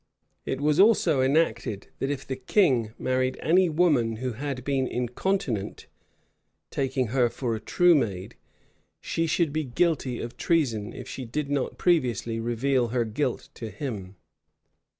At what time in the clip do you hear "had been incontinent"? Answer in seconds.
4.33-5.85